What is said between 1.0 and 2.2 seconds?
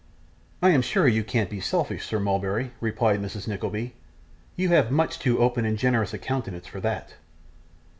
you can't be selfish, Sir